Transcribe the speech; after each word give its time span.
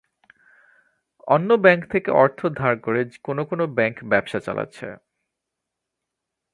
অন্য 1.27 1.49
ব্যাংক 1.63 1.81
থেকে 1.89 2.09
অর্থ 2.21 2.39
ধার 2.55 2.75
করে 2.81 3.01
কোনো 3.23 3.41
কোনো 3.45 3.63
ব্যাংক 3.77 3.95
ব্যবসা 4.11 4.39
চালাচ্ছে। 4.39 4.87